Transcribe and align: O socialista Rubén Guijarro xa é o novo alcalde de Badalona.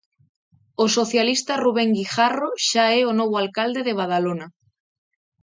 O 0.83 0.85
socialista 0.97 1.53
Rubén 1.63 1.89
Guijarro 1.97 2.49
xa 2.67 2.85
é 2.99 3.01
o 3.09 3.11
novo 3.19 3.35
alcalde 3.43 3.81
de 3.87 3.97
Badalona. 3.99 4.47